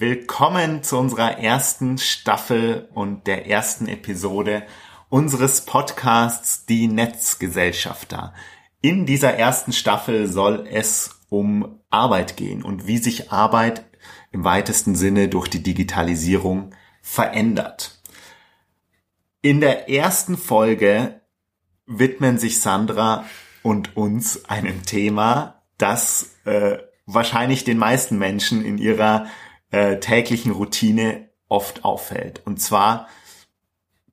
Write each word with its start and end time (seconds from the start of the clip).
Willkommen 0.00 0.82
zu 0.82 0.96
unserer 0.96 1.40
ersten 1.40 1.98
Staffel 1.98 2.88
und 2.94 3.26
der 3.26 3.46
ersten 3.48 3.86
Episode 3.86 4.62
unseres 5.10 5.66
Podcasts 5.66 6.64
Die 6.64 6.88
Netzgesellschafter. 6.88 8.32
In 8.80 9.04
dieser 9.04 9.34
ersten 9.34 9.74
Staffel 9.74 10.26
soll 10.26 10.66
es 10.66 11.20
um 11.28 11.80
Arbeit 11.90 12.38
gehen 12.38 12.62
und 12.62 12.86
wie 12.86 12.96
sich 12.96 13.30
Arbeit 13.30 13.84
im 14.32 14.42
weitesten 14.42 14.94
Sinne 14.94 15.28
durch 15.28 15.48
die 15.48 15.62
Digitalisierung 15.62 16.74
verändert. 17.02 18.00
In 19.42 19.60
der 19.60 19.90
ersten 19.90 20.38
Folge 20.38 21.20
widmen 21.84 22.38
sich 22.38 22.62
Sandra 22.62 23.26
und 23.62 23.98
uns 23.98 24.46
einem 24.46 24.82
Thema, 24.82 25.62
das 25.76 26.36
äh, 26.46 26.78
wahrscheinlich 27.04 27.64
den 27.64 27.76
meisten 27.76 28.16
Menschen 28.16 28.64
in 28.64 28.78
ihrer 28.78 29.26
äh, 29.70 29.98
täglichen 29.98 30.52
Routine 30.52 31.28
oft 31.48 31.84
auffällt. 31.84 32.42
Und 32.46 32.60
zwar 32.60 33.08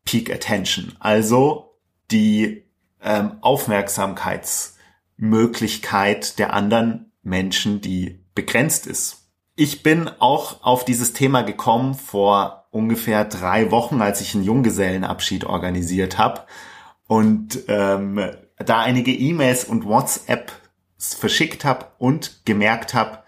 Peak 0.05 0.31
Attention, 0.31 0.95
also 0.99 1.77
die 2.11 2.63
ähm, 3.01 3.37
Aufmerksamkeitsmöglichkeit 3.41 6.39
der 6.39 6.53
anderen 6.53 7.11
Menschen, 7.23 7.81
die 7.81 8.23
begrenzt 8.33 8.87
ist. 8.87 9.27
Ich 9.55 9.83
bin 9.83 10.09
auch 10.19 10.63
auf 10.63 10.85
dieses 10.85 11.11
Thema 11.13 11.41
gekommen 11.41 11.95
vor 11.95 12.67
ungefähr 12.71 13.25
drei 13.25 13.71
Wochen, 13.71 14.01
als 14.01 14.21
ich 14.21 14.33
einen 14.35 14.43
Junggesellenabschied 14.43 15.45
organisiert 15.45 16.17
habe 16.17 16.45
und 17.07 17.59
ähm, 17.67 18.31
da 18.57 18.79
einige 18.79 19.11
E-Mails 19.11 19.65
und 19.65 19.85
WhatsApp 19.85 20.51
verschickt 20.97 21.65
habe 21.65 21.87
und 21.97 22.45
gemerkt 22.45 22.93
habe, 22.93 23.23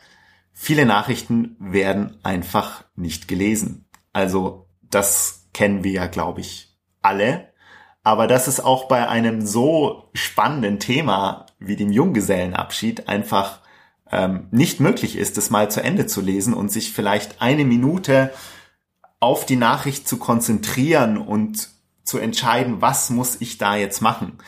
viele 0.59 0.85
Nachrichten 0.85 1.55
werden 1.59 2.17
einfach 2.23 2.83
nicht 2.95 3.27
gelesen. 3.27 3.85
Also 4.13 4.67
das 4.81 5.47
kennen 5.53 5.83
wir 5.83 5.91
ja, 5.91 6.07
glaube 6.07 6.41
ich, 6.41 6.75
alle. 7.01 7.53
Aber 8.03 8.27
dass 8.27 8.47
es 8.47 8.59
auch 8.59 8.87
bei 8.87 9.07
einem 9.07 9.45
so 9.45 10.09
spannenden 10.13 10.79
Thema 10.79 11.45
wie 11.59 11.75
dem 11.75 11.91
Junggesellenabschied 11.91 13.07
einfach 13.07 13.59
ähm, 14.11 14.47
nicht 14.51 14.79
möglich 14.79 15.15
ist, 15.17 15.37
es 15.37 15.49
mal 15.49 15.69
zu 15.69 15.83
Ende 15.83 16.07
zu 16.07 16.21
lesen 16.21 16.53
und 16.53 16.71
sich 16.71 16.91
vielleicht 16.91 17.41
eine 17.41 17.65
Minute 17.65 18.33
auf 19.19 19.45
die 19.45 19.57
Nachricht 19.57 20.07
zu 20.07 20.17
konzentrieren 20.17 21.17
und 21.17 21.69
zu 22.03 22.17
entscheiden, 22.17 22.81
was 22.81 23.09
muss 23.09 23.39
ich 23.39 23.57
da 23.57 23.75
jetzt 23.75 24.01
machen 24.01 24.39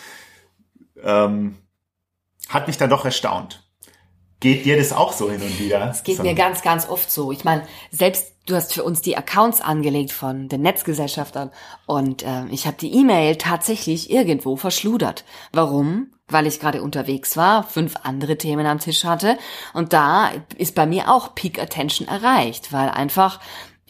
ähm, 1.03 1.57
hat 2.49 2.67
mich 2.67 2.77
dann 2.77 2.89
doch 2.89 3.05
erstaunt. 3.05 3.63
Geht 4.41 4.65
dir 4.65 4.75
das 4.75 4.91
auch 4.91 5.13
so 5.13 5.29
hin 5.29 5.39
und 5.39 5.59
wieder? 5.59 5.91
Es 5.91 6.03
geht 6.03 6.17
so. 6.17 6.23
mir 6.23 6.33
ganz, 6.33 6.63
ganz 6.63 6.89
oft 6.89 7.11
so. 7.11 7.31
Ich 7.31 7.43
meine, 7.43 7.63
selbst 7.91 8.33
du 8.47 8.55
hast 8.55 8.73
für 8.73 8.83
uns 8.83 9.01
die 9.01 9.15
Accounts 9.15 9.61
angelegt 9.61 10.11
von 10.11 10.49
den 10.49 10.61
Netzgesellschaftern 10.61 11.51
und 11.85 12.23
äh, 12.23 12.47
ich 12.49 12.65
habe 12.65 12.75
die 12.75 12.91
E-Mail 12.91 13.35
tatsächlich 13.35 14.09
irgendwo 14.09 14.55
verschludert. 14.55 15.25
Warum? 15.53 16.07
Weil 16.27 16.47
ich 16.47 16.59
gerade 16.59 16.81
unterwegs 16.81 17.37
war, 17.37 17.63
fünf 17.63 17.93
andere 18.01 18.35
Themen 18.35 18.65
am 18.65 18.79
Tisch 18.79 19.03
hatte 19.03 19.37
und 19.73 19.93
da 19.93 20.31
ist 20.57 20.73
bei 20.73 20.87
mir 20.87 21.09
auch 21.09 21.35
Peak 21.35 21.61
Attention 21.61 22.07
erreicht, 22.07 22.73
weil 22.73 22.89
einfach 22.89 23.39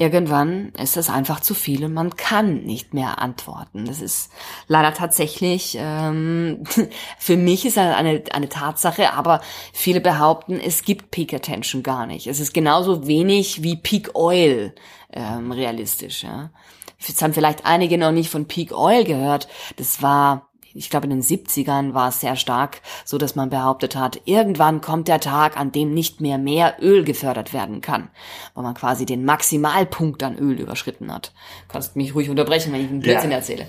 irgendwann 0.02 0.74
ist 0.82 0.98
es 0.98 1.12
einfach 1.12 1.42
zu 1.42 1.54
viel 1.54 1.86
und 1.86 1.94
man 1.94 2.16
kann 2.16 2.64
nicht 2.64 2.96
mehr 2.96 3.22
antworten. 3.22 3.86
Das 3.86 4.02
ist 4.02 4.32
leider 4.68 4.96
tatsächlich, 4.96 5.78
ähm, 5.80 6.64
für 7.20 7.38
mich 7.38 7.68
ist 7.68 7.78
das 7.78 7.96
eine, 7.96 8.24
eine 8.32 8.50
Tatsache, 8.50 9.14
aber 9.14 9.42
viele 9.74 10.02
behaupten, 10.02 10.60
es 10.60 10.82
gibt 10.82 11.12
Peak 11.12 11.36
Attention 11.36 11.84
gar 11.84 12.08
nicht. 12.08 12.26
Es 12.26 12.40
ist 12.40 12.52
genauso 12.52 13.06
wenig 13.06 13.62
wie 13.62 13.76
Peak 13.76 14.16
Oil 14.16 14.74
ähm, 15.14 15.52
realistisch. 15.52 16.24
Ja. 16.24 16.50
Jetzt 16.98 17.22
haben 17.22 17.36
vielleicht 17.36 17.68
einige 17.68 18.00
noch 18.00 18.12
nicht 18.12 18.32
von 18.32 18.48
Peak 18.48 18.76
Oil 18.76 19.04
gehört. 19.04 19.48
Das 19.76 20.02
war 20.02 20.51
ich 20.74 20.90
glaube 20.90 21.06
in 21.06 21.12
den 21.12 21.22
70ern 21.22 21.94
war 21.94 22.10
es 22.10 22.20
sehr 22.20 22.36
stark, 22.36 22.82
so 23.06 23.18
dass 23.18 23.36
man 23.36 23.50
behauptet 23.50 23.96
hat, 23.96 24.22
irgendwann 24.26 24.82
kommt 24.82 25.08
der 25.08 25.20
Tag, 25.20 25.58
an 25.58 25.72
dem 25.72 25.94
nicht 25.94 26.22
mehr 26.22 26.38
mehr 26.38 26.78
Öl 26.82 27.04
gefördert 27.04 27.54
werden 27.54 27.82
kann, 27.82 28.10
wo 28.56 28.62
man 28.62 28.74
quasi 28.74 29.06
den 29.06 29.26
Maximalpunkt 29.26 30.24
an 30.24 30.38
Öl 30.38 30.60
überschritten 30.60 31.12
hat. 31.14 31.34
Du 31.68 31.74
kannst 31.74 31.96
mich 31.96 32.16
ruhig 32.16 32.30
unterbrechen, 32.30 32.74
wenn 32.74 32.82
ich 32.82 32.90
einen 32.90 33.02
Blödsinn 33.02 33.32
ja. 33.32 33.38
erzähle. 33.38 33.68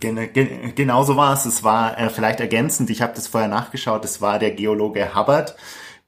Gen 0.00 0.32
gen 0.32 0.74
genau 0.74 1.04
so 1.04 1.16
war 1.16 1.34
es. 1.34 1.44
Es 1.44 1.62
war 1.62 1.98
äh, 1.98 2.08
vielleicht 2.08 2.40
ergänzend, 2.40 2.88
ich 2.88 3.02
habe 3.02 3.12
das 3.14 3.26
vorher 3.26 3.50
nachgeschaut, 3.50 4.04
es 4.04 4.22
war 4.22 4.38
der 4.38 4.52
Geologe 4.52 5.14
Hubbard, 5.14 5.56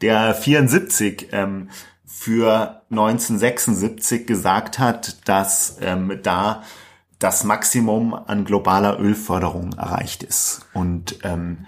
der 0.01 0.35
74 0.35 1.29
ähm, 1.33 1.69
für 2.07 2.83
1976 2.91 4.27
gesagt 4.27 4.79
hat, 4.79 5.29
dass 5.29 5.79
ähm, 5.81 6.21
da 6.23 6.63
das 7.21 7.45
Maximum 7.45 8.15
an 8.15 8.45
globaler 8.45 8.99
Ölförderung 8.99 9.75
erreicht 9.75 10.25
ist. 10.25 10.63
Und 10.73 11.19
ähm, 11.23 11.67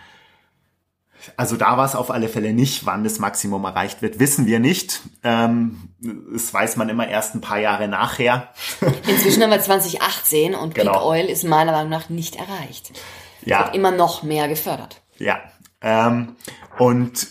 also 1.37 1.57
da 1.57 1.77
war 1.77 1.85
es 1.85 1.95
auf 1.95 2.11
alle 2.11 2.29
Fälle 2.29 2.53
nicht, 2.53 2.85
wann 2.85 3.05
das 3.05 3.19
Maximum 3.21 3.65
erreicht 3.65 4.03
wird, 4.03 4.19
wissen 4.19 4.47
wir 4.47 4.59
nicht. 4.59 5.03
Ähm, 5.23 5.91
das 6.33 6.53
weiß 6.53 6.77
man 6.77 6.89
immer 6.89 7.07
erst 7.07 7.35
ein 7.35 7.41
paar 7.41 7.59
Jahre 7.59 7.87
nachher. 7.87 8.49
Inzwischen 9.07 9.43
haben 9.43 9.51
wir 9.51 9.61
2018 9.61 10.55
und 10.55 10.75
genau. 10.75 10.93
Peak 10.93 11.03
Oil 11.03 11.27
ist 11.27 11.45
meiner 11.45 11.73
Meinung 11.73 11.91
nach 11.91 12.09
nicht 12.09 12.37
erreicht. 12.37 12.93
Ja. 13.45 13.59
Es 13.59 13.65
wird 13.67 13.77
immer 13.77 13.93
noch 13.93 14.23
mehr 14.23 14.49
gefördert. 14.49 15.03
Ja. 15.19 15.39
Ähm, 15.83 16.37
und 16.79 17.29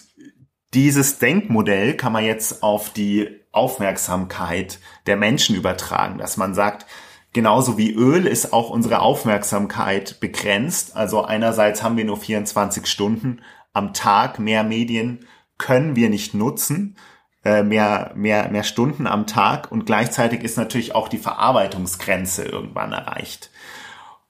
dieses 0.74 1.18
Denkmodell 1.18 1.98
kann 1.98 2.14
man 2.14 2.24
jetzt 2.24 2.64
auf 2.64 2.92
die 2.92 3.42
Aufmerksamkeit 3.52 4.80
der 5.08 5.18
Menschen 5.18 5.56
übertragen, 5.56 6.18
dass 6.18 6.38
man 6.38 6.54
sagt, 6.54 6.86
Genauso 7.34 7.78
wie 7.78 7.94
Öl 7.94 8.28
ist 8.28 8.52
auch 8.52 8.70
unsere 8.70 9.00
Aufmerksamkeit 9.00 10.20
begrenzt. 10.20 10.98
Also 10.98 11.24
einerseits 11.24 11.82
haben 11.82 11.96
wir 11.96 12.04
nur 12.04 12.18
24 12.18 12.86
Stunden 12.88 13.42
am 13.72 13.94
Tag. 13.94 14.38
Mehr 14.40 14.64
Medien 14.64 15.26
können 15.58 15.96
wir 15.96 16.10
nicht 16.10 16.34
nutzen. 16.34 16.98
Äh, 17.44 17.64
mehr, 17.64 18.12
mehr, 18.16 18.50
mehr 18.50 18.64
Stunden 18.64 19.08
am 19.08 19.28
Tag. 19.28 19.72
Und 19.72 19.86
gleichzeitig 19.86 20.44
ist 20.44 20.58
natürlich 20.58 20.94
auch 20.94 21.08
die 21.08 21.18
Verarbeitungsgrenze 21.18 22.44
irgendwann 22.44 22.92
erreicht. 22.92 23.50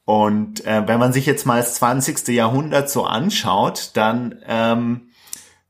Und 0.06 0.66
äh, 0.66 0.88
wenn 0.88 1.00
man 1.00 1.12
sich 1.12 1.26
jetzt 1.26 1.46
mal 1.46 1.58
das 1.58 1.76
20. 1.76 2.28
Jahrhundert 2.30 2.90
so 2.90 3.04
anschaut, 3.04 3.92
dann 3.96 4.40
ähm, 4.48 5.10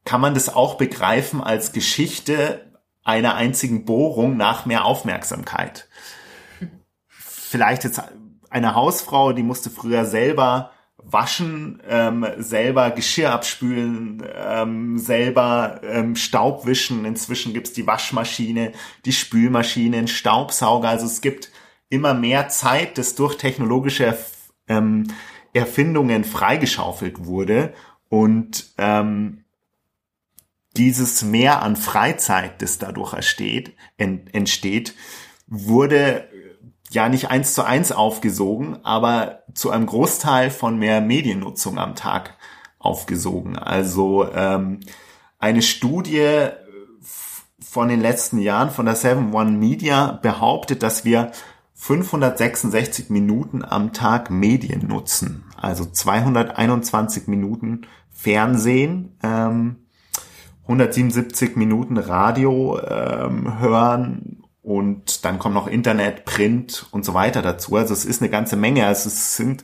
kann 0.04 0.22
man 0.22 0.34
das 0.34 0.54
auch 0.54 0.76
begreifen 0.76 1.42
als 1.42 1.72
Geschichte 1.72 2.72
einer 3.04 3.36
einzigen 3.36 3.86
Bohrung 3.86 4.38
nach 4.38 4.66
mehr 4.66 4.86
Aufmerksamkeit 4.86 5.88
vielleicht 7.52 7.84
jetzt 7.84 8.02
eine 8.50 8.76
Hausfrau, 8.76 9.34
die 9.34 9.44
musste 9.44 9.70
früher 9.70 10.06
selber 10.06 10.72
waschen, 11.04 11.82
ähm, 11.88 12.26
selber 12.38 12.92
Geschirr 12.92 13.32
abspülen, 13.32 14.24
ähm, 14.36 14.98
selber 14.98 15.82
ähm, 15.84 16.16
Staub 16.16 16.66
wischen. 16.66 17.06
Inzwischen 17.06 17.54
gibt's 17.54 17.74
die 17.74 17.88
Waschmaschine, 17.88 18.72
die 19.06 19.12
Spülmaschine, 19.12 19.98
den 19.98 20.08
Staubsauger. 20.08 20.90
Also 20.90 21.08
es 21.08 21.22
gibt 21.22 21.52
immer 21.90 22.14
mehr 22.14 22.50
Zeit, 22.50 22.98
das 22.98 23.16
durch 23.16 23.36
technologische 23.36 24.18
ähm, 24.68 25.08
Erfindungen 25.54 26.24
freigeschaufelt 26.24 27.26
wurde. 27.26 27.74
Und 28.10 28.74
ähm, 28.78 29.44
dieses 30.78 31.24
Mehr 31.24 31.62
an 31.64 31.76
Freizeit, 31.76 32.62
das 32.62 32.78
dadurch 32.78 33.14
entsteht, 33.14 33.76
entsteht 33.98 34.94
wurde 35.54 36.30
ja 36.92 37.10
nicht 37.10 37.30
eins 37.30 37.54
zu 37.54 37.64
eins 37.64 37.92
aufgesogen, 37.92 38.78
aber 38.84 39.44
zu 39.54 39.72
einem 39.72 39.86
Großteil 39.86 40.52
von 40.52 40.78
mehr 40.78 41.02
Mediennutzung 41.02 41.78
am 41.78 41.96
Tag 41.96 42.36
aufgesogen. 42.80 43.58
Also 43.58 44.28
ähm, 44.34 44.82
eine 45.40 45.62
Studie 45.62 46.50
von 47.60 47.88
den 47.88 48.02
letzten 48.02 48.40
Jahren 48.40 48.70
von 48.70 48.86
der 48.86 48.98
7-One 48.98 49.52
Media 49.52 50.20
behauptet, 50.22 50.84
dass 50.84 51.06
wir 51.06 51.32
566 51.76 53.10
Minuten 53.10 53.64
am 53.64 53.94
Tag 53.94 54.30
Medien 54.30 54.88
nutzen. 54.88 55.46
Also 55.56 55.86
221 55.86 57.28
Minuten 57.28 57.88
Fernsehen, 58.12 59.18
ähm, 59.24 59.78
177 60.64 61.56
Minuten 61.56 61.98
Radio 61.98 62.80
ähm, 62.80 63.60
hören, 63.60 64.41
und 64.64 65.26
dann 65.26 65.40
kommt 65.40 65.56
noch 65.56 65.68
Internet, 65.68 66.26
Print 66.26 66.86
und 66.92 67.04
so 67.04 67.14
weiter 67.14 67.42
dazu. 67.42 67.76
Also 67.76 67.94
es 67.94 68.06
ist 68.06 68.22
eine 68.22 68.30
ganze 68.30 68.56
Menge. 68.56 68.86
Also 68.86 69.08
es 69.08 69.36
sind 69.36 69.64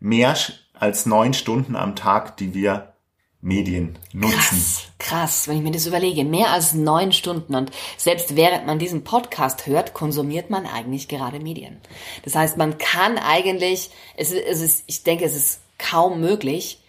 mehr 0.00 0.34
als 0.74 1.06
neun 1.06 1.34
Stunden 1.34 1.76
am 1.76 1.96
Tag, 1.96 2.36
die 2.38 2.54
wir 2.54 2.94
Medien 3.40 3.98
nutzen. 4.12 4.36
Krass, 4.36 4.82
krass, 4.98 5.48
wenn 5.48 5.58
ich 5.58 5.62
mir 5.62 5.70
das 5.70 5.86
überlege, 5.86 6.24
mehr 6.24 6.50
als 6.50 6.74
neun 6.74 7.12
Stunden 7.12 7.54
und 7.54 7.70
selbst 7.96 8.34
während 8.34 8.66
man 8.66 8.80
diesen 8.80 9.04
Podcast 9.04 9.66
hört, 9.66 9.94
konsumiert 9.94 10.50
man 10.50 10.66
eigentlich 10.66 11.06
gerade 11.06 11.38
Medien. 11.38 11.76
Das 12.24 12.34
heißt, 12.34 12.56
man 12.56 12.78
kann 12.78 13.16
eigentlich, 13.16 13.90
es 14.16 14.32
es 14.32 14.60
ist 14.60 14.84
ich 14.86 15.04
denke, 15.04 15.24
es 15.24 15.36
ist 15.36 15.60
kaum 15.78 16.20
möglich, 16.20 16.82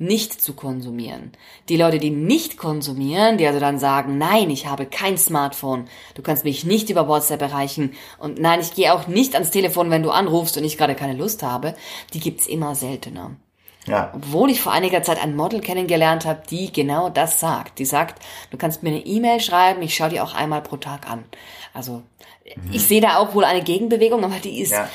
nicht 0.00 0.40
zu 0.40 0.54
konsumieren. 0.54 1.32
Die 1.68 1.76
Leute, 1.76 1.98
die 1.98 2.10
nicht 2.10 2.56
konsumieren, 2.56 3.38
die 3.38 3.46
also 3.46 3.60
dann 3.60 3.78
sagen, 3.78 4.18
nein, 4.18 4.50
ich 4.50 4.66
habe 4.66 4.86
kein 4.86 5.18
Smartphone, 5.18 5.88
du 6.14 6.22
kannst 6.22 6.44
mich 6.44 6.64
nicht 6.64 6.88
über 6.90 7.06
WhatsApp 7.06 7.42
erreichen 7.42 7.92
und 8.18 8.40
nein, 8.40 8.60
ich 8.60 8.74
gehe 8.74 8.92
auch 8.94 9.06
nicht 9.06 9.34
ans 9.34 9.50
Telefon, 9.50 9.90
wenn 9.90 10.02
du 10.02 10.10
anrufst 10.10 10.56
und 10.56 10.64
ich 10.64 10.78
gerade 10.78 10.94
keine 10.94 11.14
Lust 11.14 11.42
habe, 11.42 11.74
die 12.14 12.20
gibt's 12.20 12.46
immer 12.46 12.74
seltener. 12.74 13.36
Ja. 13.86 14.12
Obwohl 14.14 14.50
ich 14.50 14.60
vor 14.60 14.72
einiger 14.72 15.02
Zeit 15.02 15.22
ein 15.22 15.36
Model 15.36 15.60
kennengelernt 15.60 16.24
habe, 16.24 16.42
die 16.48 16.72
genau 16.72 17.08
das 17.08 17.40
sagt. 17.40 17.78
Die 17.78 17.84
sagt, 17.84 18.22
du 18.50 18.56
kannst 18.56 18.82
mir 18.82 18.90
eine 18.90 19.04
E-Mail 19.04 19.40
schreiben, 19.40 19.82
ich 19.82 19.94
schaue 19.94 20.10
die 20.10 20.20
auch 20.20 20.34
einmal 20.34 20.62
pro 20.62 20.76
Tag 20.76 21.10
an. 21.10 21.24
Also 21.72 22.02
mhm. 22.44 22.70
ich 22.72 22.86
sehe 22.86 23.00
da 23.00 23.18
auch 23.18 23.34
wohl 23.34 23.44
eine 23.44 23.62
Gegenbewegung, 23.62 24.24
aber 24.24 24.36
die 24.36 24.60
ist 24.60 24.72
ja. 24.72 24.88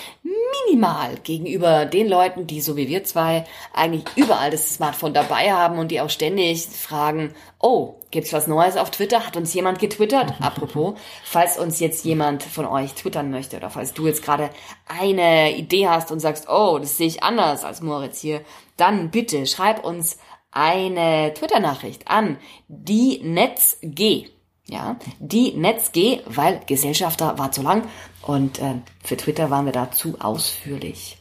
Minimal 0.66 1.16
gegenüber 1.24 1.86
den 1.86 2.08
Leuten, 2.08 2.48
die 2.48 2.62
so 2.62 2.76
wie 2.76 2.88
wir 2.88 3.04
zwei 3.04 3.46
eigentlich 3.74 4.04
überall 4.16 4.52
das 4.52 4.76
Smartphone 4.76 5.14
dabei 5.14 5.52
haben 5.52 5.80
und 5.80 5.90
die 5.90 6.02
auch 6.02 6.10
ständig 6.10 6.66
fragen, 6.66 7.34
oh, 7.60 7.96
gibt's 8.12 8.34
was 8.34 8.48
Neues 8.48 8.78
auf 8.78 8.92
Twitter? 8.92 9.26
Hat 9.26 9.38
uns 9.38 9.54
jemand 9.54 9.80
getwittert? 9.80 10.34
Apropos, 10.42 11.00
falls 11.24 11.58
uns 11.58 11.80
jetzt 11.80 12.06
jemand 12.06 12.44
von 12.44 12.66
euch 12.66 12.94
twittern 12.94 13.32
möchte 13.32 13.58
oder 13.58 13.70
falls 13.70 13.94
du 13.94 14.08
jetzt 14.08 14.24
gerade 14.24 14.50
eine 14.88 15.56
Idee 15.56 15.88
hast 15.88 16.12
und 16.12 16.20
sagst, 16.20 16.48
oh, 16.50 16.78
das 16.80 16.98
sehe 16.98 17.08
ich 17.08 17.24
anders 17.24 17.64
als 17.64 17.82
Moritz 17.82 18.20
hier, 18.22 18.42
dann 18.78 19.12
bitte 19.12 19.46
schreib 19.46 19.84
uns 19.84 20.18
eine 20.52 21.34
Twitter-Nachricht 21.34 22.08
an 22.08 22.38
die 22.68 23.20
NetzG. 23.22 24.35
Ja, 24.68 24.98
die 25.20 25.54
NetzG, 25.54 26.22
weil 26.26 26.60
Gesellschafter 26.66 27.38
war 27.38 27.52
zu 27.52 27.62
lang 27.62 27.84
und 28.24 28.60
äh, 28.60 28.76
für 29.04 29.16
Twitter 29.16 29.52
waren 29.52 29.66
wir 29.66 29.74
da 29.74 29.92
zu 29.92 30.20
ausführlich. 30.20 31.18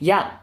Ja, 0.00 0.40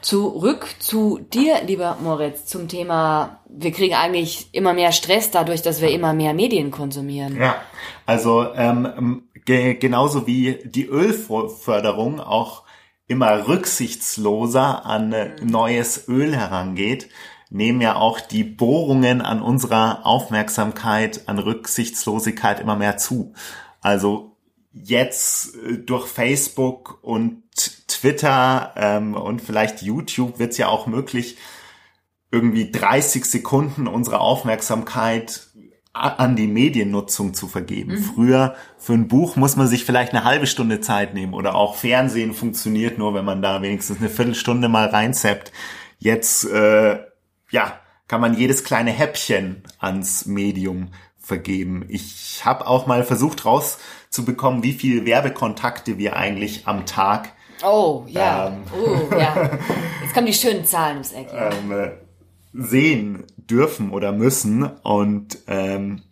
zurück 0.00 0.66
zu 0.78 1.18
dir, 1.18 1.62
lieber 1.64 1.98
Moritz, 2.02 2.46
zum 2.46 2.68
Thema, 2.68 3.40
wir 3.48 3.70
kriegen 3.70 3.94
eigentlich 3.94 4.48
immer 4.52 4.72
mehr 4.72 4.92
Stress 4.92 5.30
dadurch, 5.30 5.62
dass 5.62 5.80
wir 5.80 5.90
immer 5.90 6.14
mehr 6.14 6.34
Medien 6.34 6.70
konsumieren. 6.70 7.36
Ja, 7.36 7.56
also 8.06 8.46
ähm, 8.54 9.24
ge 9.44 9.74
genauso 9.74 10.26
wie 10.26 10.58
die 10.64 10.86
Ölförderung 10.86 12.20
auch 12.20 12.62
immer 13.06 13.46
rücksichtsloser 13.46 14.86
an 14.86 15.12
äh, 15.12 15.36
neues 15.42 16.08
Öl 16.08 16.34
herangeht, 16.34 17.08
nehmen 17.52 17.82
ja 17.82 17.96
auch 17.96 18.20
die 18.20 18.44
Bohrungen 18.44 19.20
an 19.20 19.42
unserer 19.42 20.06
Aufmerksamkeit, 20.06 21.28
an 21.28 21.38
Rücksichtslosigkeit 21.38 22.60
immer 22.60 22.76
mehr 22.76 22.96
zu. 22.96 23.34
Also 23.80 24.36
jetzt 24.72 25.54
äh, 25.56 25.78
durch 25.78 26.06
Facebook 26.06 26.98
und 27.02 27.42
Twitter 27.88 28.72
ähm, 28.76 29.14
und 29.14 29.42
vielleicht 29.42 29.82
YouTube 29.82 30.38
wird 30.38 30.52
es 30.52 30.58
ja 30.58 30.68
auch 30.68 30.86
möglich, 30.86 31.36
irgendwie 32.30 32.70
30 32.70 33.26
Sekunden 33.26 33.86
unserer 33.86 34.22
Aufmerksamkeit 34.22 35.48
an 35.92 36.36
die 36.36 36.46
Mediennutzung 36.46 37.34
zu 37.34 37.48
vergeben. 37.48 37.96
Mhm. 37.96 38.02
Früher 38.02 38.54
für 38.78 38.94
ein 38.94 39.08
Buch 39.08 39.36
muss 39.36 39.56
man 39.56 39.66
sich 39.66 39.84
vielleicht 39.84 40.14
eine 40.14 40.24
halbe 40.24 40.46
Stunde 40.46 40.80
Zeit 40.80 41.12
nehmen 41.12 41.34
oder 41.34 41.54
auch 41.54 41.74
Fernsehen 41.76 42.32
funktioniert 42.32 42.96
nur, 42.96 43.12
wenn 43.12 43.26
man 43.26 43.42
da 43.42 43.60
wenigstens 43.60 43.98
eine 43.98 44.08
Viertelstunde 44.08 44.70
mal 44.70 44.86
reinzappt. 44.86 45.52
Jetzt 45.98 46.46
äh, 46.46 46.98
ja 47.52 47.78
kann 48.08 48.20
man 48.20 48.36
jedes 48.36 48.64
kleine 48.64 48.90
Häppchen 48.90 49.62
ans 49.78 50.26
Medium 50.26 50.88
vergeben. 51.18 51.86
Ich 51.88 52.44
habe 52.44 52.66
auch 52.66 52.86
mal 52.86 53.04
versucht 53.04 53.44
rauszubekommen, 53.46 54.64
wie 54.64 54.72
viele 54.72 55.06
Werbekontakte 55.06 55.96
wir 55.96 56.16
eigentlich 56.16 56.66
am 56.66 56.84
Tag 56.84 57.32
Oh 57.64 58.04
ja, 58.08 58.48
ähm, 58.48 58.62
oh 58.74 59.14
ja. 59.14 59.50
Jetzt 60.02 60.14
kommen 60.14 60.26
die 60.26 60.34
schönen 60.34 60.64
Zahlen 60.64 60.94
ums 60.94 61.12
Eck. 61.12 61.28
Ähm, 61.32 61.70
äh, 61.70 61.90
sehen 62.52 63.24
dürfen 63.36 63.90
oder 63.90 64.12
müssen. 64.12 64.64
Und 64.64 65.38
ähm, 65.46 66.02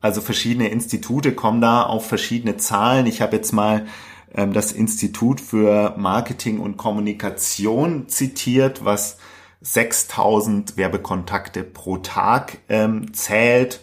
also 0.00 0.20
verschiedene 0.20 0.68
Institute 0.68 1.32
kommen 1.32 1.60
da 1.60 1.82
auf 1.82 2.06
verschiedene 2.06 2.56
Zahlen. 2.56 3.06
Ich 3.06 3.20
habe 3.20 3.36
jetzt 3.36 3.52
mal 3.52 3.86
ähm, 4.34 4.52
das 4.52 4.72
Institut 4.72 5.40
für 5.40 5.94
Marketing 5.96 6.60
und 6.60 6.76
Kommunikation 6.76 8.08
zitiert, 8.08 8.84
was 8.84 9.18
6000 9.62 10.76
Werbekontakte 10.76 11.62
pro 11.62 11.98
Tag 11.98 12.58
ähm, 12.68 13.14
zählt. 13.14 13.80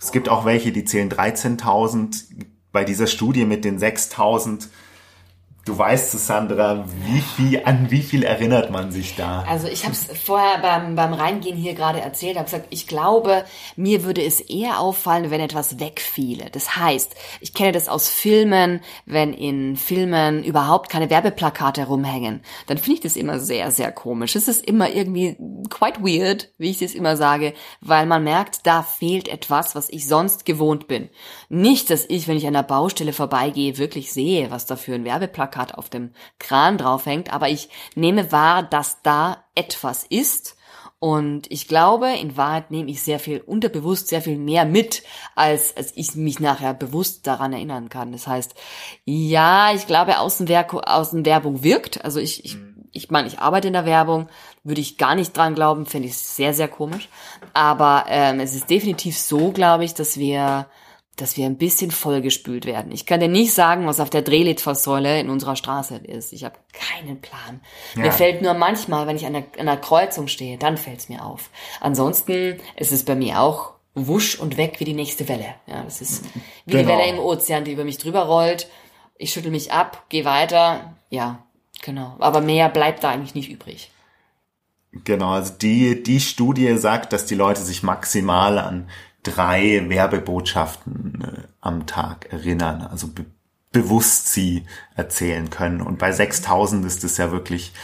Es 0.00 0.12
gibt 0.12 0.28
auch 0.28 0.44
welche, 0.44 0.72
die 0.72 0.84
zählen 0.84 1.10
13.000. 1.10 2.24
Bei 2.72 2.84
dieser 2.84 3.06
Studie 3.06 3.44
mit 3.44 3.64
den 3.64 3.78
6000 3.78 4.68
Du 5.66 5.76
weißt 5.76 6.12
Sandra, 6.24 6.84
wie 7.02 7.20
viel, 7.20 7.60
an 7.64 7.90
wie 7.90 8.02
viel 8.02 8.22
erinnert 8.22 8.70
man 8.70 8.92
sich 8.92 9.16
da? 9.16 9.42
Also 9.48 9.66
ich 9.66 9.82
habe 9.82 9.94
es 9.94 10.06
vorher 10.16 10.60
beim, 10.60 10.94
beim 10.94 11.12
Reingehen 11.12 11.56
hier 11.56 11.74
gerade 11.74 12.00
erzählt, 12.00 12.36
habe 12.36 12.44
gesagt, 12.44 12.68
ich 12.70 12.86
glaube, 12.86 13.44
mir 13.74 14.04
würde 14.04 14.22
es 14.22 14.40
eher 14.40 14.78
auffallen, 14.78 15.32
wenn 15.32 15.40
etwas 15.40 15.80
wegfiele. 15.80 16.50
Das 16.52 16.76
heißt, 16.76 17.16
ich 17.40 17.52
kenne 17.52 17.72
das 17.72 17.88
aus 17.88 18.08
Filmen, 18.08 18.80
wenn 19.06 19.32
in 19.32 19.74
Filmen 19.74 20.44
überhaupt 20.44 20.88
keine 20.88 21.10
Werbeplakate 21.10 21.88
rumhängen, 21.88 22.42
dann 22.68 22.78
finde 22.78 22.98
ich 22.98 23.00
das 23.00 23.16
immer 23.16 23.40
sehr, 23.40 23.72
sehr 23.72 23.90
komisch. 23.90 24.36
Es 24.36 24.46
ist 24.46 24.64
immer 24.64 24.88
irgendwie 24.94 25.36
quite 25.68 26.00
weird, 26.00 26.52
wie 26.58 26.70
ich 26.70 26.80
es 26.80 26.94
immer 26.94 27.16
sage, 27.16 27.54
weil 27.80 28.06
man 28.06 28.22
merkt, 28.22 28.68
da 28.68 28.84
fehlt 28.84 29.26
etwas, 29.26 29.74
was 29.74 29.90
ich 29.90 30.06
sonst 30.06 30.44
gewohnt 30.44 30.86
bin. 30.86 31.08
Nicht, 31.48 31.90
dass 31.90 32.04
ich, 32.08 32.28
wenn 32.28 32.36
ich 32.36 32.46
an 32.46 32.54
der 32.54 32.62
Baustelle 32.62 33.12
vorbeigehe, 33.12 33.78
wirklich 33.78 34.12
sehe, 34.12 34.52
was 34.52 34.66
da 34.66 34.76
für 34.76 34.94
ein 34.94 35.04
Werbeplakat 35.04 35.55
Plakat 35.56 35.74
auf 35.74 35.88
dem 35.88 36.10
Kran 36.38 36.78
draufhängt, 36.78 37.32
aber 37.32 37.48
ich 37.48 37.68
nehme 37.94 38.30
wahr, 38.32 38.62
dass 38.62 39.02
da 39.02 39.44
etwas 39.54 40.04
ist. 40.04 40.56
Und 40.98 41.50
ich 41.50 41.68
glaube, 41.68 42.08
in 42.14 42.36
Wahrheit 42.38 42.70
nehme 42.70 42.90
ich 42.90 43.02
sehr 43.02 43.18
viel 43.18 43.40
unterbewusst, 43.40 44.08
sehr 44.08 44.22
viel 44.22 44.38
mehr 44.38 44.64
mit, 44.64 45.02
als, 45.34 45.76
als 45.76 45.92
ich 45.94 46.14
mich 46.14 46.40
nachher 46.40 46.72
bewusst 46.72 47.26
daran 47.26 47.52
erinnern 47.52 47.90
kann. 47.90 48.12
Das 48.12 48.26
heißt, 48.26 48.54
ja, 49.04 49.72
ich 49.74 49.86
glaube, 49.86 50.18
Außenwerbung 50.18 51.62
wirkt. 51.62 52.02
Also 52.04 52.18
ich, 52.18 52.46
ich, 52.46 52.56
mhm. 52.56 52.88
ich 52.92 53.10
meine, 53.10 53.28
ich 53.28 53.38
arbeite 53.38 53.68
in 53.68 53.74
der 53.74 53.84
Werbung, 53.84 54.28
würde 54.64 54.80
ich 54.80 54.96
gar 54.96 55.14
nicht 55.14 55.36
dran 55.36 55.54
glauben, 55.54 55.84
finde 55.84 56.08
ich 56.08 56.16
sehr, 56.16 56.54
sehr 56.54 56.68
komisch. 56.68 57.10
Aber 57.52 58.06
ähm, 58.08 58.40
es 58.40 58.54
ist 58.54 58.70
definitiv 58.70 59.18
so, 59.18 59.52
glaube 59.52 59.84
ich, 59.84 59.92
dass 59.92 60.16
wir 60.16 60.66
dass 61.16 61.38
wir 61.38 61.46
ein 61.46 61.56
bisschen 61.56 61.90
vollgespült 61.90 62.66
werden. 62.66 62.92
Ich 62.92 63.06
kann 63.06 63.20
dir 63.20 63.28
nicht 63.28 63.54
sagen, 63.54 63.86
was 63.86 64.00
auf 64.00 64.10
der 64.10 64.20
Drehlichtfasssäule 64.20 65.18
in 65.18 65.30
unserer 65.30 65.56
Straße 65.56 65.96
ist. 65.96 66.32
Ich 66.34 66.44
habe 66.44 66.56
keinen 66.72 67.20
Plan. 67.22 67.60
Ja. 67.94 68.02
Mir 68.02 68.12
fällt 68.12 68.42
nur 68.42 68.52
manchmal, 68.52 69.06
wenn 69.06 69.16
ich 69.16 69.24
an 69.24 69.34
einer, 69.34 69.46
an 69.54 69.68
einer 69.68 69.76
Kreuzung 69.78 70.28
stehe, 70.28 70.58
dann 70.58 70.76
fällt 70.76 70.98
es 70.98 71.08
mir 71.08 71.24
auf. 71.24 71.48
Ansonsten 71.80 72.60
ist 72.76 72.92
es 72.92 73.04
bei 73.04 73.14
mir 73.14 73.40
auch 73.40 73.72
wusch 73.94 74.38
und 74.38 74.58
weg 74.58 74.78
wie 74.78 74.84
die 74.84 74.92
nächste 74.92 75.26
Welle. 75.26 75.54
Ja, 75.66 75.82
das 75.82 76.02
ist 76.02 76.24
wie 76.66 76.72
genau. 76.72 76.82
die 76.82 76.88
Welle 76.88 77.08
im 77.08 77.18
Ozean, 77.18 77.64
die 77.64 77.72
über 77.72 77.84
mich 77.84 77.96
drüber 77.96 78.24
rollt. 78.24 78.68
Ich 79.16 79.32
schüttel 79.32 79.50
mich 79.50 79.72
ab, 79.72 80.04
gehe 80.10 80.26
weiter. 80.26 80.96
Ja, 81.08 81.46
genau. 81.82 82.14
Aber 82.18 82.42
mehr 82.42 82.68
bleibt 82.68 83.02
da 83.02 83.10
eigentlich 83.10 83.34
nicht 83.34 83.48
übrig. 83.48 83.90
Genau, 85.04 85.30
also 85.30 85.52
die, 85.54 86.02
die 86.02 86.20
Studie 86.20 86.76
sagt, 86.76 87.12
dass 87.12 87.26
die 87.26 87.34
Leute 87.34 87.62
sich 87.62 87.82
maximal 87.82 88.58
an 88.58 88.88
drei 89.34 89.84
Werbebotschaften 89.88 91.22
äh, 91.22 91.42
am 91.60 91.86
Tag 91.86 92.32
erinnern, 92.32 92.82
also 92.82 93.08
be 93.08 93.24
bewusst 93.72 94.32
sie 94.32 94.64
erzählen 94.94 95.50
können. 95.50 95.82
Und 95.82 95.98
bei 95.98 96.10
6000 96.10 96.86
ist 96.86 97.04
es 97.04 97.18
ja 97.18 97.30
wirklich 97.30 97.74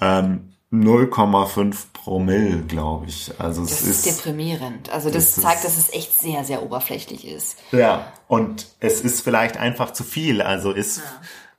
ähm, 0.00 0.54
0,5 0.72 1.76
Promille, 1.92 2.62
glaube 2.62 3.06
ich. 3.06 3.30
Also 3.38 3.62
das 3.62 3.82
es 3.82 3.82
ist, 3.82 4.06
ist 4.06 4.18
deprimierend. 4.18 4.90
Also 4.90 5.08
das, 5.08 5.34
das 5.34 5.44
zeigt, 5.44 5.64
dass 5.64 5.76
es 5.76 5.92
echt 5.92 6.18
sehr, 6.18 6.42
sehr 6.42 6.64
oberflächlich 6.64 7.28
ist. 7.28 7.58
Ja, 7.70 8.12
und 8.26 8.66
es 8.80 9.02
ist 9.02 9.20
vielleicht 9.20 9.56
einfach 9.56 9.92
zu 9.92 10.02
viel. 10.02 10.42
Also 10.42 10.72
ist, 10.72 10.98
ja. 10.98 11.02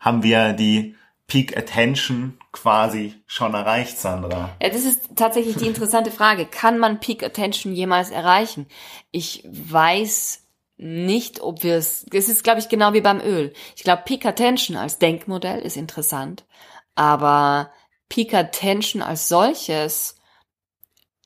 haben 0.01 0.23
wir 0.23 0.51
die 0.51 0.95
Peak 1.31 1.55
Attention 1.55 2.37
quasi 2.51 3.15
schon 3.25 3.53
erreicht, 3.53 3.97
Sandra? 3.97 4.49
Ja, 4.61 4.67
das 4.67 4.83
ist 4.83 5.15
tatsächlich 5.15 5.55
die 5.55 5.67
interessante 5.67 6.11
Frage. 6.11 6.45
Kann 6.45 6.77
man 6.77 6.99
Peak 6.99 7.23
Attention 7.23 7.71
jemals 7.71 8.11
erreichen? 8.11 8.67
Ich 9.11 9.41
weiß 9.49 10.43
nicht, 10.75 11.39
ob 11.39 11.63
wir 11.63 11.75
es, 11.75 12.05
es 12.11 12.27
ist, 12.27 12.43
glaube 12.43 12.59
ich, 12.59 12.67
genau 12.67 12.91
wie 12.91 12.99
beim 12.99 13.21
Öl. 13.21 13.53
Ich 13.77 13.83
glaube, 13.83 14.01
Peak 14.03 14.25
Attention 14.25 14.75
als 14.75 14.99
Denkmodell 14.99 15.59
ist 15.59 15.77
interessant, 15.77 16.43
aber 16.95 17.71
Peak 18.09 18.33
Attention 18.33 19.01
als 19.01 19.29
solches, 19.29 20.17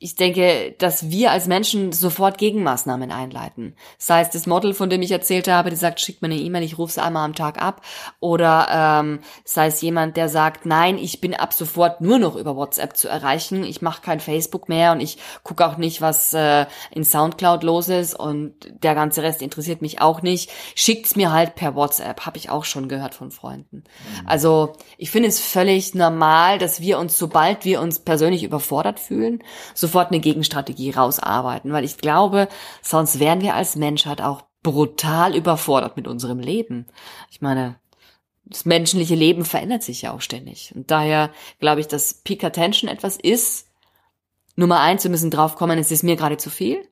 ich 0.06 0.14
denke, 0.14 0.76
dass 0.78 1.10
wir 1.10 1.32
als 1.32 1.48
Menschen 1.48 1.92
sofort 1.92 2.38
Gegenmaßnahmen 2.38 3.12
einleiten. 3.12 3.76
Sei 3.98 4.22
es 4.22 4.30
das 4.30 4.46
Model, 4.46 4.76
von 4.76 4.88
dem 4.88 5.02
ich 5.02 5.10
erzählt 5.10 5.48
habe, 5.48 5.72
die 5.72 5.76
sagt, 5.76 6.00
schickt 6.00 6.22
mir 6.22 6.28
eine 6.28 6.38
E-Mail, 6.38 6.62
ich 6.62 6.78
rufe 6.78 6.92
es 6.92 7.00
einmal 7.00 7.26
am 7.26 7.34
Tag 7.34 7.60
ab. 7.60 7.82
Oder 8.20 8.68
ähm, 8.70 9.22
sei 9.46 9.66
es 9.66 9.82
jemand, 9.82 10.16
der 10.16 10.30
sagt, 10.30 10.68
nein, 10.68 11.00
ich 11.00 11.22
bin 11.22 11.34
ab 11.34 11.54
sofort 11.54 12.02
nur 12.02 12.20
noch 12.20 12.36
über 12.36 12.56
WhatsApp 12.56 12.96
zu 12.96 13.08
erreichen. 13.08 13.64
Ich 13.64 13.82
mache 13.82 14.04
kein 14.04 14.20
Facebook 14.20 14.70
mehr 14.70 14.92
und 14.92 15.00
ich 15.00 15.18
gucke 15.42 15.66
auch 15.66 15.78
nicht, 15.78 16.02
was 16.02 16.36
äh, 16.36 16.68
in 16.92 17.04
Soundcloud 17.04 17.64
los 17.64 17.88
ist 17.88 18.14
und 18.14 18.54
der 18.84 18.94
ganze 18.94 19.24
Rest 19.24 19.42
interessiert 19.42 19.82
mich 19.82 20.02
auch 20.02 20.22
nicht. 20.22 20.52
Schickt's 20.76 21.16
mir 21.16 21.32
halt 21.32 21.56
per 21.56 21.74
WhatsApp, 21.74 22.28
habe 22.28 22.38
ich 22.38 22.52
auch 22.52 22.66
schon 22.66 22.90
gehört 22.90 23.16
von 23.16 23.32
Freunden. 23.32 23.78
Mhm. 23.78 24.28
Also 24.28 24.74
ich 25.00 25.10
finde 25.10 25.30
es 25.30 25.40
völlig 25.40 25.96
normal, 25.96 26.60
dass 26.60 26.80
wir 26.80 27.00
uns, 27.00 27.18
sobald 27.18 27.66
wir 27.66 27.82
uns 27.82 27.98
persönlich 27.98 28.44
überfordert 28.44 29.00
fühlen, 29.00 29.42
sofort 29.74 29.95
sofort 29.96 30.12
eine 30.12 30.20
Gegenstrategie 30.20 30.92
rausarbeiten, 30.92 31.72
weil 31.72 31.86
ich 31.86 31.98
glaube, 31.98 32.50
sonst 32.82 33.20
wären 33.20 33.40
wir 33.40 33.56
als 33.56 33.78
Menschheit 33.78 34.20
auch 34.20 34.44
brutal 34.62 35.34
überfordert 35.34 35.96
mit 35.96 36.06
unserem 36.06 36.40
Leben. 36.40 36.88
Ich 37.32 37.40
meine, 37.40 37.80
das 38.44 38.66
menschliche 38.66 39.16
Leben 39.16 39.46
verändert 39.46 39.84
sich 39.84 40.02
ja 40.02 40.12
auch 40.12 40.20
ständig. 40.20 40.74
Und 40.76 40.92
daher 40.92 41.32
glaube 41.62 41.80
ich, 41.80 41.88
dass 41.88 42.16
Peak 42.16 42.44
Attention 42.44 42.90
etwas 42.90 43.16
ist. 43.16 43.68
Nummer 44.58 44.82
eins, 44.82 45.06
wir 45.06 45.12
müssen 45.12 45.32
draufkommen, 45.32 45.80
es 45.80 45.92
ist 45.92 46.04
mir 46.04 46.18
gerade 46.18 46.36
zu 46.36 46.50
viel. 46.50 46.86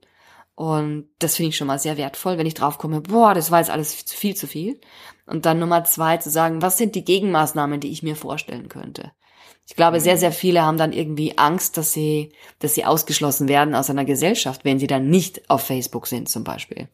Und 0.55 1.09
das 1.19 1.35
finde 1.35 1.49
ich 1.49 1.57
schon 1.57 1.67
mal 1.67 1.79
sehr 1.79 1.97
wertvoll, 1.97 2.37
wenn 2.37 2.47
ich 2.47 2.53
draufkomme, 2.53 3.01
boah, 3.01 3.33
das 3.33 3.51
war 3.51 3.59
jetzt 3.59 3.71
alles 3.71 3.93
viel 3.93 4.37
zu 4.37 4.47
viel. 4.47 4.79
Und 5.25 5.45
dann 5.45 5.59
Nummer 5.59 5.83
zwei 5.83 6.15
zu 6.17 6.29
sagen, 6.29 6.61
was 6.61 6.77
sind 6.77 6.95
die 6.95 7.03
Gegenmaßnahmen, 7.03 7.81
die 7.81 7.91
ich 7.91 8.01
mir 8.01 8.15
vorstellen 8.15 8.69
könnte? 8.69 9.11
Ich 9.67 9.75
glaube, 9.75 9.99
sehr, 10.01 10.17
sehr 10.17 10.31
viele 10.31 10.61
haben 10.61 10.77
dann 10.77 10.91
irgendwie 10.91 11.37
Angst, 11.37 11.77
dass 11.77 11.93
sie, 11.93 12.33
dass 12.59 12.75
sie 12.75 12.85
ausgeschlossen 12.85 13.47
werden 13.47 13.75
aus 13.75 13.89
einer 13.89 14.05
Gesellschaft, 14.05 14.65
wenn 14.65 14.77
sie 14.77 14.87
dann 14.87 15.09
nicht 15.09 15.49
auf 15.49 15.63
Facebook 15.63 16.07
sind, 16.07 16.27
zum 16.27 16.43
Beispiel. 16.43 16.89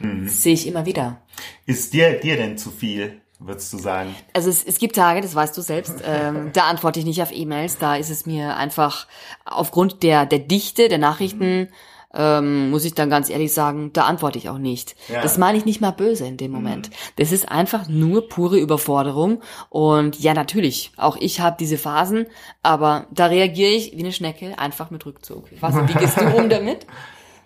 Mhm. 0.00 0.26
Das 0.26 0.42
sehe 0.42 0.54
ich 0.54 0.66
immer 0.66 0.84
wieder. 0.84 1.22
Ist 1.66 1.92
dir, 1.94 2.18
dir 2.18 2.36
denn 2.36 2.58
zu 2.58 2.70
viel? 2.70 3.20
würdest 3.38 3.72
du 3.72 3.78
sagen? 3.78 4.14
Also 4.32 4.50
es, 4.50 4.64
es 4.64 4.78
gibt 4.78 4.96
Tage, 4.96 5.20
das 5.20 5.34
weißt 5.34 5.56
du 5.56 5.62
selbst, 5.62 5.96
ähm, 6.04 6.50
da 6.52 6.64
antworte 6.64 6.98
ich 6.98 7.06
nicht 7.06 7.22
auf 7.22 7.32
E-Mails, 7.32 7.78
da 7.78 7.96
ist 7.96 8.10
es 8.10 8.26
mir 8.26 8.56
einfach 8.56 9.06
aufgrund 9.44 10.02
der, 10.02 10.26
der 10.26 10.40
Dichte 10.40 10.88
der 10.88 10.98
Nachrichten 10.98 11.68
ähm, 12.14 12.70
muss 12.70 12.84
ich 12.84 12.94
dann 12.94 13.10
ganz 13.10 13.28
ehrlich 13.28 13.52
sagen, 13.52 13.92
da 13.92 14.04
antworte 14.04 14.38
ich 14.38 14.48
auch 14.48 14.58
nicht. 14.58 14.96
Ja. 15.08 15.20
Das 15.20 15.36
meine 15.36 15.58
ich 15.58 15.64
nicht 15.64 15.80
mal 15.80 15.90
böse 15.90 16.26
in 16.26 16.36
dem 16.36 16.52
Moment. 16.52 16.88
Mhm. 16.88 16.94
Das 17.16 17.32
ist 17.32 17.50
einfach 17.50 17.88
nur 17.88 18.28
pure 18.28 18.58
Überforderung. 18.58 19.42
Und 19.68 20.18
ja, 20.18 20.32
natürlich, 20.34 20.92
auch 20.96 21.16
ich 21.16 21.40
habe 21.40 21.56
diese 21.58 21.76
Phasen, 21.76 22.26
aber 22.62 23.06
da 23.10 23.26
reagiere 23.26 23.72
ich 23.72 23.92
wie 23.92 24.00
eine 24.00 24.12
Schnecke 24.12 24.58
einfach 24.58 24.90
mit 24.90 25.04
Rückzug. 25.04 25.48
Was, 25.60 25.74
wie 25.74 25.94
gehst 25.94 26.20
du 26.20 26.26
um 26.36 26.48
damit? 26.48 26.86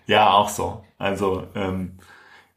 Ja, 0.05 0.31
auch 0.31 0.49
so. 0.49 0.83
Also 0.97 1.43
ähm, 1.55 1.97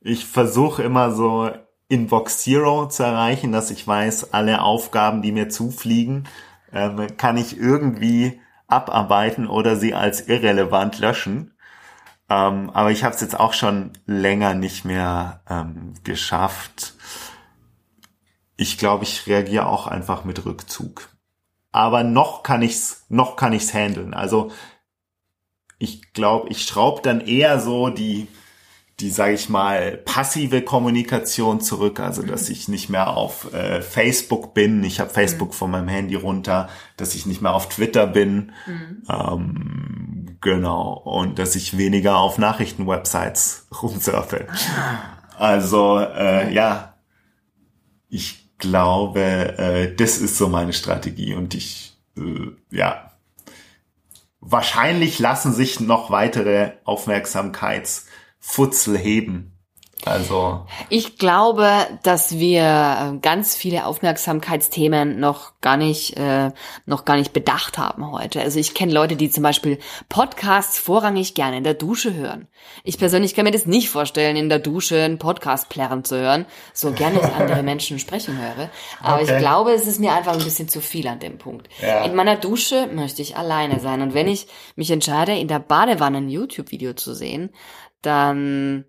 ich 0.00 0.26
versuche 0.26 0.82
immer 0.82 1.12
so 1.12 1.48
Inbox 1.88 2.38
Zero 2.42 2.88
zu 2.88 3.04
erreichen, 3.04 3.52
dass 3.52 3.70
ich 3.70 3.86
weiß, 3.86 4.32
alle 4.32 4.62
Aufgaben, 4.62 5.22
die 5.22 5.30
mir 5.30 5.48
zufliegen, 5.48 6.24
ähm, 6.72 7.06
kann 7.16 7.36
ich 7.36 7.56
irgendwie 7.56 8.40
abarbeiten 8.66 9.46
oder 9.46 9.76
sie 9.76 9.94
als 9.94 10.28
irrelevant 10.28 10.98
löschen. 10.98 11.55
Ähm, 12.28 12.70
aber 12.70 12.90
ich 12.90 13.04
habe 13.04 13.14
es 13.14 13.20
jetzt 13.20 13.38
auch 13.38 13.52
schon 13.52 13.92
länger 14.06 14.54
nicht 14.54 14.84
mehr 14.84 15.42
ähm, 15.48 15.94
geschafft. 16.04 16.94
Ich 18.56 18.78
glaube, 18.78 19.04
ich 19.04 19.26
reagiere 19.26 19.66
auch 19.66 19.86
einfach 19.86 20.24
mit 20.24 20.44
Rückzug. 20.44 21.08
Aber 21.72 22.04
noch 22.04 22.42
kann 22.42 22.62
ich's, 22.62 23.04
noch 23.08 23.36
kann 23.36 23.52
ich's 23.52 23.74
handeln. 23.74 24.14
Also 24.14 24.50
ich 25.78 26.12
glaube, 26.14 26.48
ich 26.48 26.64
schraube 26.64 27.02
dann 27.02 27.20
eher 27.20 27.60
so 27.60 27.90
die 27.90 28.28
die, 29.00 29.10
sage 29.10 29.34
ich 29.34 29.50
mal, 29.50 29.98
passive 29.98 30.62
Kommunikation 30.62 31.60
zurück, 31.60 32.00
also 32.00 32.22
dass 32.22 32.48
ich 32.48 32.66
nicht 32.68 32.88
mehr 32.88 33.10
auf 33.14 33.52
äh, 33.52 33.82
Facebook 33.82 34.54
bin, 34.54 34.82
ich 34.84 35.00
habe 35.00 35.10
Facebook 35.10 35.50
mhm. 35.50 35.54
von 35.54 35.70
meinem 35.70 35.88
Handy 35.88 36.14
runter, 36.14 36.70
dass 36.96 37.14
ich 37.14 37.26
nicht 37.26 37.42
mehr 37.42 37.52
auf 37.52 37.68
Twitter 37.68 38.06
bin, 38.06 38.52
mhm. 38.66 39.02
ähm, 39.08 40.05
genau, 40.40 40.92
und 40.92 41.38
dass 41.38 41.56
ich 41.56 41.76
weniger 41.76 42.18
auf 42.18 42.38
Nachrichtenwebsites 42.38 43.68
rumsurfe. 43.82 44.46
Also 45.38 45.98
äh, 45.98 46.52
ja, 46.52 46.94
ich 48.08 48.46
glaube, 48.58 49.20
äh, 49.20 49.94
das 49.94 50.18
ist 50.18 50.38
so 50.38 50.48
meine 50.48 50.72
Strategie. 50.72 51.34
Und 51.34 51.54
ich, 51.54 51.98
äh, 52.16 52.52
ja, 52.70 53.12
wahrscheinlich 54.40 55.18
lassen 55.18 55.52
sich 55.52 55.80
noch 55.80 56.10
weitere 56.10 56.72
Aufmerksamkeits 56.84 58.06
Futzel 58.38 58.96
heben. 58.96 59.55
Also. 60.04 60.66
Ich 60.88 61.18
glaube, 61.18 61.68
dass 62.02 62.38
wir 62.38 62.62
äh, 62.62 63.18
ganz 63.22 63.56
viele 63.56 63.86
Aufmerksamkeitsthemen 63.86 65.18
noch 65.18 65.60
gar 65.60 65.76
nicht, 65.76 66.16
äh, 66.16 66.52
noch 66.84 67.04
gar 67.04 67.16
nicht 67.16 67.32
bedacht 67.32 67.78
haben 67.78 68.12
heute. 68.12 68.40
Also 68.40 68.60
ich 68.60 68.74
kenne 68.74 68.92
Leute, 68.92 69.16
die 69.16 69.30
zum 69.30 69.42
Beispiel 69.42 69.78
Podcasts 70.08 70.78
vorrangig 70.78 71.34
gerne 71.34 71.56
in 71.56 71.64
der 71.64 71.74
Dusche 71.74 72.14
hören. 72.14 72.46
Ich 72.84 72.98
persönlich 72.98 73.34
kann 73.34 73.44
mir 73.44 73.50
das 73.50 73.66
nicht 73.66 73.88
vorstellen, 73.88 74.36
in 74.36 74.48
der 74.48 74.58
Dusche 74.58 75.02
einen 75.02 75.18
Podcast 75.18 75.70
plärren 75.70 76.04
zu 76.04 76.16
hören, 76.16 76.46
so 76.72 76.92
gerne 76.92 77.18
ich 77.18 77.24
andere 77.24 77.62
Menschen 77.64 77.98
sprechen 77.98 78.38
höre. 78.38 78.70
Aber 79.02 79.22
okay. 79.22 79.32
ich 79.32 79.38
glaube, 79.38 79.72
es 79.72 79.86
ist 79.86 79.98
mir 79.98 80.12
einfach 80.12 80.34
ein 80.34 80.44
bisschen 80.44 80.68
zu 80.68 80.80
viel 80.80 81.08
an 81.08 81.20
dem 81.20 81.38
Punkt. 81.38 81.68
Ja. 81.80 82.04
In 82.04 82.14
meiner 82.14 82.36
Dusche 82.36 82.86
möchte 82.86 83.22
ich 83.22 83.36
alleine 83.36 83.80
sein. 83.80 84.02
Und 84.02 84.14
wenn 84.14 84.28
ich 84.28 84.46
mich 84.76 84.90
entscheide, 84.90 85.36
in 85.36 85.48
der 85.48 85.58
Badewanne 85.58 86.18
ein 86.18 86.28
YouTube-Video 86.28 86.92
zu 86.92 87.14
sehen, 87.14 87.50
dann 88.02 88.84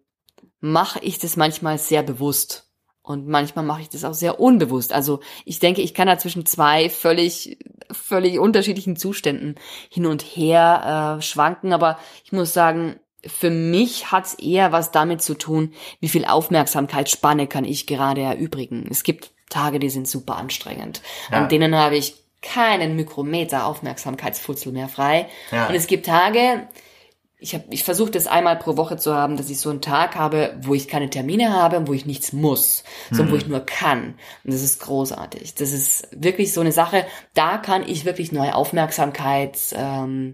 mache 0.60 1.00
ich 1.00 1.20
das 1.20 1.38
manchmal 1.38 1.78
sehr 1.78 2.04
bewusst. 2.04 2.66
Und 3.02 3.26
manchmal 3.28 3.64
mache 3.64 3.82
ich 3.82 3.90
das 3.90 4.04
auch 4.04 4.14
sehr 4.14 4.40
unbewusst. 4.40 4.92
Also 4.92 5.22
ich 5.46 5.60
denke, 5.60 5.82
ich 5.82 5.94
kann 5.94 6.08
da 6.08 6.18
zwischen 6.18 6.46
zwei 6.46 6.90
völlig, 6.90 7.58
völlig 7.90 8.38
unterschiedlichen 8.38 8.98
Zuständen 8.98 9.56
hin 9.90 10.06
und 10.06 10.24
her 10.24 11.18
äh, 11.18 11.22
schwanken. 11.22 11.72
Aber 11.72 12.00
ich 12.26 12.34
muss 12.34 12.54
sagen, 12.54 13.00
für 13.26 13.50
mich 13.50 14.12
hat's 14.12 14.34
eher 14.34 14.74
was 14.74 14.92
damit 14.92 15.22
zu 15.22 15.36
tun, 15.36 15.74
wie 16.02 16.10
viel 16.10 16.26
Aufmerksamkeitsspanne 16.26 17.48
kann 17.48 17.64
ich 17.64 17.88
gerade 17.88 18.22
erübrigen. 18.22 18.86
Es 18.90 19.04
gibt 19.04 19.32
Tage, 19.50 19.80
die 19.80 19.90
sind 19.90 20.08
super 20.08 20.36
anstrengend. 20.36 21.02
Ja. 21.32 21.38
An 21.38 21.50
denen 21.50 21.76
habe 21.76 21.96
ich 21.96 22.16
keinen 22.42 22.96
Mikrometer 22.96 23.66
Aufmerksamkeitsfutzel 23.66 24.72
mehr 24.72 24.90
frei. 24.90 25.30
Ja. 25.52 25.68
Und 25.68 25.76
es 25.76 25.88
gibt 25.88 26.06
Tage, 26.06 26.68
ich 27.40 27.54
habe 27.54 27.66
ich 27.70 27.84
versuche 27.84 28.12
das 28.12 28.26
einmal 28.26 28.58
pro 28.58 28.78
Woche 28.78 28.98
zu 28.98 29.14
haben, 29.14 29.38
dass 29.38 29.50
ich 29.50 29.60
so 29.60 29.70
einen 29.70 29.82
Tag 29.82 30.16
habe, 30.16 30.58
wo 30.62 30.74
ich 30.74 30.88
keine 30.88 31.10
Termine 31.10 31.54
habe 31.54 31.78
und 31.78 31.88
wo 31.88 31.94
ich 31.94 32.06
nichts 32.06 32.34
muss, 32.34 32.84
sondern 33.10 33.28
mhm. 33.28 33.32
wo 33.32 33.36
ich 33.36 33.48
nur 33.48 33.60
kann. 33.60 34.16
Und 34.44 34.54
das 34.54 34.64
ist 34.64 34.82
großartig. 34.82 35.54
Das 35.56 35.72
ist 35.72 36.08
wirklich 36.12 36.52
so 36.54 36.62
eine 36.62 36.72
Sache, 36.72 37.06
da 37.36 37.58
kann 37.58 37.88
ich 37.88 38.06
wirklich 38.06 38.32
neue 38.32 38.56
Aufmerksamkeit, 38.56 39.60
ähm, 39.74 40.34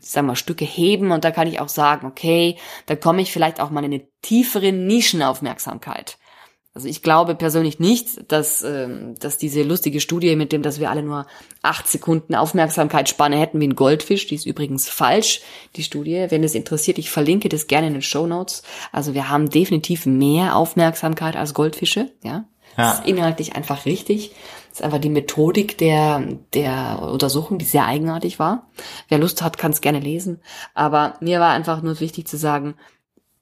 sagen 0.00 0.26
wir, 0.26 0.36
Stücke 0.36 0.64
heben 0.64 1.12
und 1.12 1.24
da 1.24 1.30
kann 1.30 1.46
ich 1.46 1.60
auch 1.60 1.68
sagen, 1.68 2.06
okay, 2.06 2.58
da 2.86 2.96
komme 2.96 3.22
ich 3.22 3.32
vielleicht 3.32 3.60
auch 3.60 3.70
mal 3.70 3.84
in 3.84 3.92
eine 3.92 4.06
tiefere 4.20 4.72
Nischenaufmerksamkeit. 4.72 6.18
Also 6.76 6.88
ich 6.88 7.02
glaube 7.02 7.36
persönlich 7.36 7.78
nicht, 7.78 8.32
dass, 8.32 8.62
ähm, 8.62 9.14
dass 9.20 9.38
diese 9.38 9.62
lustige 9.62 10.00
Studie 10.00 10.34
mit 10.34 10.50
dem, 10.50 10.62
dass 10.62 10.80
wir 10.80 10.90
alle 10.90 11.04
nur 11.04 11.26
acht 11.62 11.86
Sekunden 11.86 12.34
Aufmerksamkeitsspanne 12.34 13.38
hätten 13.38 13.60
wie 13.60 13.68
ein 13.68 13.76
Goldfisch, 13.76 14.26
die 14.26 14.34
ist 14.34 14.44
übrigens 14.44 14.88
falsch, 14.88 15.40
die 15.76 15.84
Studie. 15.84 16.26
Wenn 16.30 16.42
es 16.42 16.56
interessiert, 16.56 16.98
ich 16.98 17.10
verlinke 17.10 17.48
das 17.48 17.68
gerne 17.68 17.86
in 17.86 17.92
den 17.92 18.02
Show 18.02 18.26
Notes. 18.26 18.64
Also 18.90 19.14
wir 19.14 19.28
haben 19.28 19.50
definitiv 19.50 20.04
mehr 20.04 20.56
Aufmerksamkeit 20.56 21.36
als 21.36 21.54
Goldfische, 21.54 22.10
ja. 22.24 22.44
ja. 22.76 22.90
Das 22.90 22.98
ist 22.98 23.06
inhaltlich 23.06 23.54
einfach 23.54 23.86
richtig. 23.86 24.32
Das 24.70 24.80
ist 24.80 24.84
einfach 24.84 24.98
die 24.98 25.10
Methodik 25.10 25.78
der, 25.78 26.24
der 26.54 26.98
Untersuchung, 27.00 27.58
die 27.58 27.64
sehr 27.64 27.86
eigenartig 27.86 28.40
war. 28.40 28.68
Wer 29.08 29.18
Lust 29.18 29.42
hat, 29.42 29.58
kann 29.58 29.70
es 29.70 29.80
gerne 29.80 30.00
lesen. 30.00 30.40
Aber 30.74 31.14
mir 31.20 31.38
war 31.38 31.52
einfach 31.52 31.82
nur 31.82 32.00
wichtig 32.00 32.26
zu 32.26 32.36
sagen, 32.36 32.74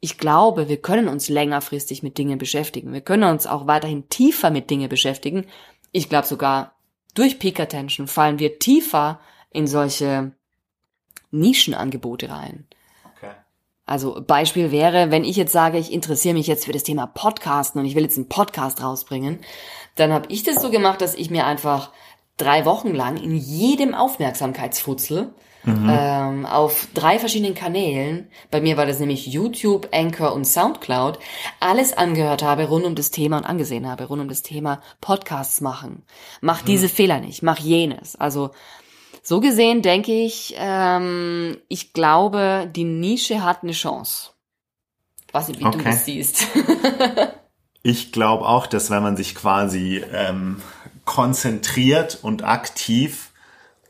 ich 0.04 0.18
glaube, 0.18 0.68
wir 0.68 0.82
können 0.82 1.06
uns 1.06 1.28
längerfristig 1.28 2.02
mit 2.02 2.18
Dingen 2.18 2.36
beschäftigen. 2.36 2.92
Wir 2.92 3.02
können 3.02 3.22
uns 3.22 3.46
auch 3.46 3.68
weiterhin 3.68 4.08
tiefer 4.08 4.50
mit 4.50 4.68
Dingen 4.68 4.88
beschäftigen. 4.88 5.46
Ich 5.92 6.08
glaube 6.08 6.26
sogar, 6.26 6.74
durch 7.14 7.38
Peak 7.38 7.60
Attention 7.60 8.08
fallen 8.08 8.40
wir 8.40 8.58
tiefer 8.58 9.20
in 9.50 9.68
solche 9.68 10.32
Nischenangebote 11.30 12.30
rein. 12.30 12.66
Okay. 13.16 13.30
Also 13.86 14.20
Beispiel 14.26 14.72
wäre, 14.72 15.12
wenn 15.12 15.22
ich 15.22 15.36
jetzt 15.36 15.52
sage, 15.52 15.78
ich 15.78 15.92
interessiere 15.92 16.34
mich 16.34 16.48
jetzt 16.48 16.64
für 16.64 16.72
das 16.72 16.82
Thema 16.82 17.06
Podcasten 17.06 17.80
und 17.80 17.86
ich 17.86 17.94
will 17.94 18.02
jetzt 18.02 18.16
einen 18.16 18.28
Podcast 18.28 18.82
rausbringen, 18.82 19.38
dann 19.94 20.12
habe 20.12 20.26
ich 20.30 20.42
das 20.42 20.60
so 20.60 20.70
gemacht, 20.70 21.00
dass 21.00 21.14
ich 21.14 21.30
mir 21.30 21.46
einfach 21.46 21.92
drei 22.38 22.64
Wochen 22.64 22.92
lang 22.92 23.18
in 23.18 23.36
jedem 23.36 23.94
Aufmerksamkeitsfutzel 23.94 25.32
mhm. 25.64 25.88
ähm, 25.90 26.46
auf 26.46 26.88
drei 26.94 27.18
verschiedenen 27.18 27.54
Kanälen, 27.54 28.30
bei 28.50 28.60
mir 28.60 28.76
war 28.76 28.86
das 28.86 28.98
nämlich 28.98 29.26
YouTube, 29.26 29.88
Anchor 29.92 30.32
und 30.32 30.44
Soundcloud, 30.44 31.18
alles 31.60 31.92
angehört 31.92 32.42
habe 32.42 32.64
rund 32.64 32.84
um 32.84 32.94
das 32.94 33.10
Thema 33.10 33.38
und 33.38 33.44
angesehen 33.44 33.88
habe, 33.88 34.04
rund 34.04 34.22
um 34.22 34.28
das 34.28 34.42
Thema 34.42 34.80
Podcasts 35.00 35.60
machen. 35.60 36.02
Mach 36.40 36.62
mhm. 36.62 36.66
diese 36.66 36.88
Fehler 36.88 37.20
nicht, 37.20 37.42
mach 37.42 37.58
jenes. 37.58 38.16
Also 38.16 38.50
So 39.22 39.40
gesehen 39.40 39.82
denke 39.82 40.12
ich, 40.12 40.54
ähm, 40.58 41.58
ich 41.68 41.92
glaube, 41.92 42.68
die 42.74 42.84
Nische 42.84 43.44
hat 43.44 43.62
eine 43.62 43.72
Chance. 43.72 44.30
Nicht, 45.32 45.60
wie 45.60 45.64
okay. 45.64 45.78
du 45.78 45.84
das 45.84 46.04
siehst. 46.04 46.46
ich 47.82 48.12
glaube 48.12 48.46
auch, 48.46 48.66
dass 48.66 48.90
wenn 48.90 49.02
man 49.02 49.16
sich 49.16 49.34
quasi 49.34 50.04
ähm, 50.12 50.60
konzentriert 51.04 52.18
und 52.22 52.44
aktiv 52.44 53.30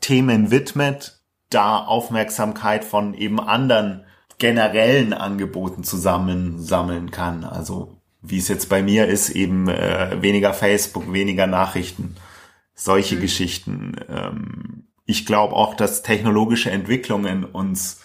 Themen 0.01 0.51
widmet, 0.51 1.19
da 1.53 1.79
Aufmerksamkeit 1.79 2.83
von 2.83 3.13
eben 3.13 3.39
anderen 3.39 4.05
generellen 4.37 5.13
Angeboten 5.13 5.83
zusammensammeln 5.83 7.11
kann. 7.11 7.43
Also 7.43 7.97
wie 8.21 8.37
es 8.37 8.47
jetzt 8.47 8.69
bei 8.69 8.81
mir 8.81 9.07
ist, 9.07 9.29
eben 9.29 9.67
äh, 9.67 10.21
weniger 10.21 10.53
Facebook, 10.53 11.11
weniger 11.11 11.45
Nachrichten, 11.45 12.15
solche 12.73 13.15
mhm. 13.15 13.21
Geschichten. 13.21 13.95
Ähm, 14.09 14.87
ich 15.05 15.25
glaube 15.25 15.55
auch, 15.55 15.75
dass 15.75 16.03
technologische 16.03 16.71
Entwicklungen 16.71 17.43
uns 17.43 18.01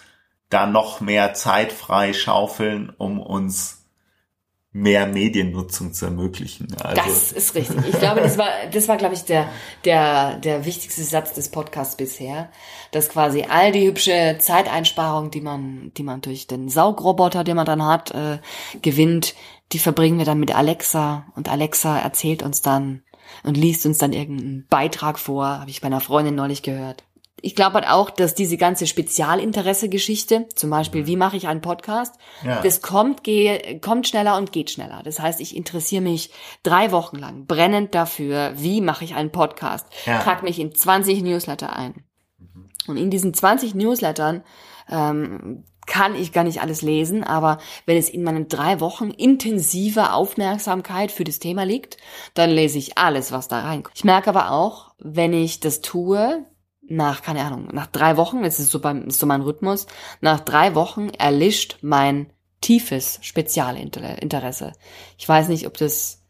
da 0.49 0.65
noch 0.65 0.99
mehr 0.99 1.33
Zeit 1.33 1.71
frei 1.71 2.13
schaufeln, 2.13 2.91
um 2.97 3.19
uns 3.19 3.78
mehr 4.71 5.07
Mediennutzung 5.07 5.93
zu 5.93 6.05
ermöglichen. 6.05 6.67
Also. 6.81 7.01
Das 7.01 7.31
ist 7.31 7.55
richtig. 7.55 7.77
Ich 7.87 7.99
glaube, 7.99 8.21
das 8.21 8.37
war, 8.37 8.49
das 8.71 8.87
war, 8.87 8.97
glaube 8.97 9.15
ich, 9.15 9.23
der, 9.23 9.49
der, 9.83 10.35
der 10.35 10.65
wichtigste 10.65 11.03
Satz 11.03 11.33
des 11.33 11.49
Podcasts 11.49 11.95
bisher, 11.95 12.49
dass 12.91 13.09
quasi 13.09 13.45
all 13.49 13.71
die 13.71 13.87
hübsche 13.87 14.37
Zeiteinsparung, 14.39 15.31
die 15.31 15.41
man, 15.41 15.91
die 15.97 16.03
man 16.03 16.21
durch 16.21 16.45
den 16.45 16.69
Saugroboter, 16.69 17.43
den 17.43 17.55
man 17.55 17.65
dann 17.65 17.83
hat, 17.83 18.11
äh, 18.11 18.39
gewinnt, 18.81 19.33
die 19.71 19.79
verbringen 19.79 20.19
wir 20.19 20.25
dann 20.25 20.39
mit 20.39 20.55
Alexa 20.55 21.25
und 21.35 21.49
Alexa 21.49 21.99
erzählt 21.99 22.43
uns 22.43 22.61
dann 22.61 23.01
und 23.43 23.57
liest 23.57 23.85
uns 23.85 23.97
dann 23.97 24.13
irgendeinen 24.13 24.65
Beitrag 24.69 25.19
vor, 25.19 25.45
habe 25.59 25.69
ich 25.69 25.81
bei 25.81 25.87
einer 25.87 26.01
Freundin 26.01 26.35
neulich 26.35 26.63
gehört 26.63 27.03
ich 27.41 27.55
glaube 27.55 27.75
halt 27.75 27.87
auch, 27.87 28.09
dass 28.09 28.35
diese 28.35 28.57
ganze 28.57 28.87
Spezialinteresse-Geschichte, 28.87 30.47
zum 30.55 30.69
Beispiel, 30.69 31.07
wie 31.07 31.15
mache 31.15 31.37
ich 31.37 31.47
einen 31.47 31.61
Podcast, 31.61 32.15
ja. 32.43 32.61
das 32.61 32.81
kommt, 32.81 33.23
gehe, 33.23 33.79
kommt 33.79 34.07
schneller 34.07 34.37
und 34.37 34.51
geht 34.51 34.71
schneller. 34.71 35.01
Das 35.03 35.19
heißt, 35.19 35.39
ich 35.41 35.55
interessiere 35.55 36.01
mich 36.01 36.31
drei 36.63 36.91
Wochen 36.91 37.17
lang 37.17 37.45
brennend 37.45 37.95
dafür, 37.95 38.53
wie 38.55 38.81
mache 38.81 39.03
ich 39.05 39.15
einen 39.15 39.31
Podcast, 39.31 39.87
ja. 40.05 40.19
trage 40.19 40.43
mich 40.43 40.59
in 40.59 40.73
20 40.73 41.21
Newsletter 41.21 41.75
ein. 41.75 42.03
Und 42.87 42.97
in 42.97 43.11
diesen 43.11 43.33
20 43.33 43.75
Newslettern 43.75 44.43
ähm, 44.89 45.63
kann 45.89 46.15
ich 46.15 46.31
gar 46.31 46.43
nicht 46.43 46.61
alles 46.61 46.81
lesen, 46.81 47.23
aber 47.23 47.57
wenn 47.85 47.97
es 47.97 48.09
in 48.09 48.23
meinen 48.23 48.47
drei 48.47 48.79
Wochen 48.79 49.09
intensiver 49.09 50.13
Aufmerksamkeit 50.13 51.11
für 51.11 51.23
das 51.23 51.39
Thema 51.39 51.63
liegt, 51.63 51.97
dann 52.35 52.51
lese 52.51 52.77
ich 52.77 52.97
alles, 52.97 53.31
was 53.31 53.47
da 53.47 53.61
reinkommt. 53.61 53.97
Ich 53.97 54.03
merke 54.03 54.29
aber 54.29 54.51
auch, 54.51 54.91
wenn 54.99 55.33
ich 55.33 55.59
das 55.59 55.81
tue, 55.81 56.45
nach, 56.89 57.21
keine 57.21 57.43
Ahnung, 57.43 57.67
nach 57.71 57.87
drei 57.87 58.17
Wochen, 58.17 58.43
das 58.43 58.59
ist 58.59 58.71
so, 58.71 58.79
beim, 58.79 59.07
ist 59.07 59.19
so 59.19 59.25
mein 59.25 59.41
Rhythmus, 59.41 59.87
nach 60.21 60.39
drei 60.39 60.75
Wochen 60.75 61.09
erlischt 61.09 61.77
mein 61.81 62.31
tiefes 62.61 63.19
Spezialinteresse. 63.21 64.73
Ich 65.17 65.27
weiß 65.27 65.47
nicht, 65.47 65.67
ob 65.67 65.77
das, 65.77 66.23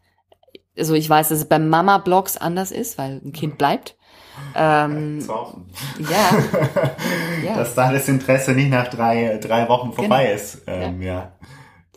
also 0.77 0.93
ich 0.93 1.09
weiß, 1.09 1.29
dass 1.29 1.39
es 1.39 1.49
bei 1.49 1.59
Mama-Blogs 1.59 2.37
anders 2.37 2.71
ist, 2.71 2.97
weil 2.97 3.21
ein 3.23 3.33
Kind 3.33 3.57
bleibt. 3.57 3.95
Ähm, 4.55 5.19
ja, 5.99 6.31
ja. 7.45 7.55
Dass 7.55 7.75
da 7.75 7.91
das 7.91 8.07
Interesse 8.07 8.53
nicht 8.53 8.69
nach 8.69 8.87
drei, 8.87 9.37
drei 9.41 9.67
Wochen 9.67 9.91
vorbei 9.91 10.25
genau. 10.25 10.35
ist. 10.35 10.61
Ähm, 10.65 11.01
ja. 11.01 11.13
Ja. 11.13 11.33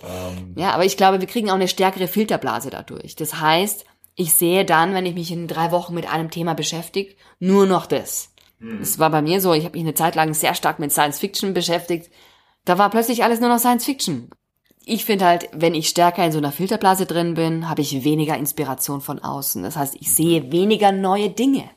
Ähm. 0.03 0.55
ja, 0.57 0.73
aber 0.73 0.85
ich 0.85 0.97
glaube, 0.97 1.21
wir 1.21 1.29
kriegen 1.29 1.51
auch 1.51 1.55
eine 1.55 1.69
stärkere 1.69 2.09
Filterblase 2.09 2.71
dadurch. 2.71 3.15
Das 3.15 3.41
heißt, 3.41 3.85
ich 4.15 4.35
sehe 4.35 4.65
dann, 4.65 4.95
wenn 4.95 5.07
ich 5.07 5.15
mich 5.15 5.31
in 5.31 5.49
drei 5.49 5.71
Wochen 5.71 5.95
mit 5.95 6.13
einem 6.13 6.31
Thema 6.31 6.55
beschäftige, 6.55 7.15
nur 7.39 7.67
noch 7.67 7.87
das. 7.87 8.32
Hm. 8.63 8.81
Es 8.81 8.99
war 8.99 9.11
bei 9.11 9.21
mir 9.21 9.41
so, 9.41 9.53
ich 9.53 9.65
habe 9.65 9.77
mich 9.77 9.85
eine 9.85 9.95
Zeit 9.95 10.15
lang 10.15 10.33
sehr 10.33 10.55
stark 10.55 10.79
mit 10.79 10.93
Science 10.93 11.19
Fiction 11.19 11.53
beschäftigt. 11.53 12.11
Da 12.65 12.79
war 12.79 12.91
plötzlich 12.91 13.25
alles 13.25 13.41
nur 13.41 13.49
noch 13.49 13.59
Science 13.59 13.85
Fiction. 13.85 14.31
Ich 14.85 15.05
finde 15.05 15.27
halt, 15.27 15.49
wenn 15.53 15.75
ich 15.75 15.89
stärker 15.89 16.25
in 16.25 16.33
so 16.33 16.39
einer 16.39 16.53
Filterblase 16.53 17.07
drin 17.07 17.35
bin, 17.35 17.69
habe 17.69 17.83
ich 17.83 18.05
weniger 18.05 18.37
Inspiration 18.37 19.01
von 19.01 19.19
außen. 19.19 19.63
Das 19.63 19.77
heißt, 19.77 19.97
ich 20.01 20.13
sehe 20.13 20.51
weniger 20.51 20.93
neue 20.93 21.31
Dinge. 21.31 21.69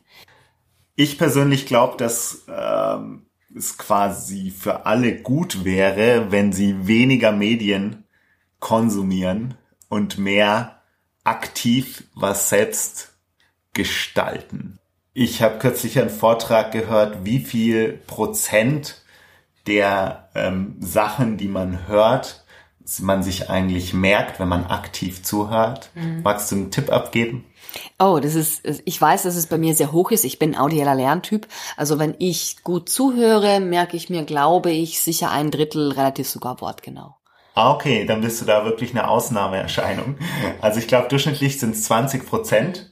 Ich 0.96 1.18
persönlich 1.18 1.66
glaube, 1.66 1.98
dass 1.98 2.46
ähm, 2.48 3.26
es 3.56 3.78
quasi 3.78 4.52
für 4.52 4.86
alle 4.86 5.22
gut 5.22 5.66
wäre, 5.66 6.32
wenn 6.32 6.52
sie 6.52 6.88
weniger 6.88 7.32
Medien 7.32 8.06
konsumieren 8.60 9.56
und 9.90 10.18
mehr 10.18 10.82
aktiv 11.24 12.06
was 12.16 12.50
selbst 12.50 13.18
gestalten. 13.74 14.80
Ich 15.18 15.42
habe 15.42 15.60
kürzlich 15.60 15.98
einen 15.98 16.10
Vortrag 16.10 16.74
gehört, 16.74 17.24
wie 17.24 17.40
viel 17.40 18.02
Prozent 18.06 19.02
der 19.66 20.28
ähm, 20.36 20.76
Sachen, 20.82 21.38
die 21.38 21.48
man 21.48 21.88
hört, 21.88 22.44
man 23.00 23.24
sich 23.24 23.50
eigentlich 23.50 23.94
merkt, 23.94 24.42
wenn 24.42 24.50
man 24.50 24.66
aktiv 24.66 25.24
zuhört. 25.24 25.90
Mhm. 25.96 26.22
Magst 26.22 26.52
du 26.52 26.58
einen 26.58 26.70
Tipp 26.70 26.92
abgeben? 26.92 27.46
Oh, 27.98 28.20
das 28.22 28.36
ist, 28.36 28.62
ich 28.84 29.02
weiß, 29.02 29.24
dass 29.24 29.38
es 29.38 29.48
bei 29.48 29.58
mir 29.58 29.74
sehr 29.74 29.94
hoch 29.94 30.12
ist. 30.12 30.26
Ich 30.26 30.38
bin 30.38 30.54
audieller 30.54 30.96
Lerntyp. 30.96 31.48
Also 31.78 31.98
wenn 31.98 32.16
ich 32.20 32.58
gut 32.66 32.90
zuhöre, 32.90 33.62
merke 33.62 33.96
ich 33.96 34.10
mir, 34.10 34.24
glaube 34.24 34.72
ich, 34.72 35.00
sicher 35.02 35.32
ein 35.32 35.50
Drittel 35.50 35.94
relativ 35.94 36.28
sogar 36.28 36.60
wortgenau. 36.60 37.16
Ah, 37.54 37.72
okay, 37.72 38.04
dann 38.04 38.20
bist 38.20 38.42
du 38.42 38.46
da 38.46 38.66
wirklich 38.66 38.92
eine 38.92 39.08
Ausnahmeerscheinung. 39.08 40.18
Also 40.60 40.80
ich 40.80 40.90
glaube, 40.90 41.08
durchschnittlich 41.08 41.58
sind 41.58 41.74
es 41.74 41.84
20 41.84 42.26
Prozent. 42.26 42.92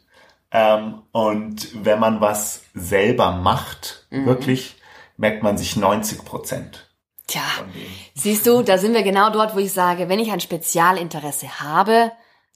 Ähm, 0.53 1.01
und 1.11 1.83
wenn 1.83 1.99
man 1.99 2.21
was 2.21 2.61
selber 2.75 3.31
macht, 3.31 4.05
mhm. 4.11 4.27
wirklich, 4.27 4.75
merkt 5.17 5.41
man 5.43 5.57
sich 5.57 5.75
90 5.75 6.23
Prozent. 6.23 6.89
Tja, 7.25 7.41
siehst 8.13 8.45
du, 8.45 8.61
da 8.61 8.77
sind 8.77 8.93
wir 8.93 9.01
genau 9.01 9.29
dort, 9.31 9.55
wo 9.55 9.59
ich 9.59 9.73
sage, 9.73 10.09
wenn 10.09 10.19
ich 10.19 10.31
ein 10.31 10.41
Spezialinteresse 10.41 11.61
habe, 11.61 12.11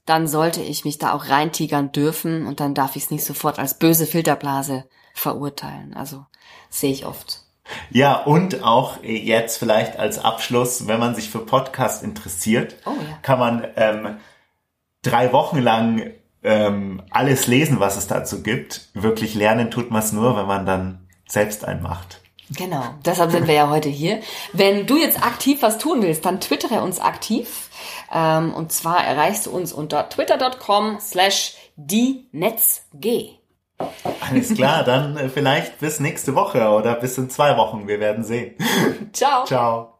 dann 0.06 0.28
sollte 0.28 0.62
ich 0.62 0.84
mich 0.84 0.98
da 0.98 1.12
auch 1.12 1.28
reintigern 1.28 1.90
dürfen 1.90 2.46
und 2.46 2.60
dann 2.60 2.74
darf 2.74 2.94
ich 2.94 3.04
es 3.04 3.10
nicht 3.10 3.24
sofort 3.24 3.58
als 3.58 3.78
böse 3.78 4.06
Filterblase 4.06 4.84
verurteilen. 5.14 5.94
Also 5.94 6.24
sehe 6.70 6.92
ich 6.92 7.04
oft. 7.04 7.42
Ja, 7.90 8.22
und 8.22 8.62
auch 8.62 9.02
jetzt 9.02 9.58
vielleicht 9.58 9.98
als 9.98 10.18
Abschluss, 10.18 10.86
wenn 10.86 11.00
man 11.00 11.14
sich 11.14 11.28
für 11.30 11.40
Podcast 11.40 12.02
interessiert, 12.02 12.76
oh, 12.86 12.90
ja. 12.90 13.18
kann 13.22 13.38
man 13.38 13.66
ähm, 13.76 14.16
drei 15.02 15.32
Wochen 15.32 15.58
lang 15.58 16.12
ähm, 16.42 17.02
alles 17.10 17.46
lesen, 17.46 17.80
was 17.80 17.96
es 17.96 18.06
dazu 18.06 18.42
gibt. 18.42 18.88
Wirklich 18.94 19.34
lernen 19.34 19.70
tut 19.70 19.90
man 19.90 20.02
es 20.02 20.12
nur, 20.12 20.36
wenn 20.36 20.46
man 20.46 20.66
dann 20.66 21.08
selbst 21.26 21.64
einen 21.64 21.82
macht. 21.82 22.20
Genau, 22.50 22.82
deshalb 23.04 23.30
sind 23.30 23.46
wir 23.46 23.54
ja 23.54 23.68
heute 23.68 23.90
hier. 23.90 24.20
Wenn 24.54 24.86
du 24.86 24.96
jetzt 24.96 25.22
aktiv 25.22 25.60
was 25.60 25.76
tun 25.76 26.02
willst, 26.02 26.24
dann 26.24 26.40
twittere 26.40 26.82
uns 26.82 26.98
aktiv. 26.98 27.68
Ähm, 28.12 28.54
und 28.54 28.72
zwar 28.72 29.04
erreichst 29.04 29.46
du 29.46 29.50
uns 29.50 29.72
unter 29.72 30.08
twitter.com 30.08 30.98
slash 31.00 31.56
die 31.76 32.26
Netzg. 32.32 33.38
Alles 34.20 34.54
klar, 34.54 34.82
dann 34.82 35.16
äh, 35.16 35.28
vielleicht 35.28 35.78
bis 35.78 36.00
nächste 36.00 36.34
Woche 36.34 36.70
oder 36.70 36.94
bis 36.94 37.18
in 37.18 37.28
zwei 37.30 37.56
Wochen. 37.56 37.86
Wir 37.86 38.00
werden 38.00 38.24
sehen. 38.24 38.56
Ciao. 39.12 39.44
Ciao. 39.44 39.97